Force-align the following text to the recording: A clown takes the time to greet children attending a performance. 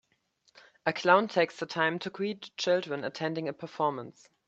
A 0.87 0.93
clown 0.93 1.27
takes 1.27 1.59
the 1.59 1.67
time 1.67 1.99
to 1.99 2.09
greet 2.09 2.49
children 2.57 3.03
attending 3.03 3.47
a 3.47 3.53
performance. 3.53 4.29